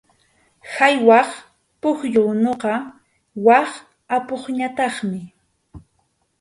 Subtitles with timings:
[0.71, 1.29] Qhaywaq
[1.81, 2.73] pukyu unuqa
[3.45, 3.69] wak
[4.15, 5.19] apupñataqmi.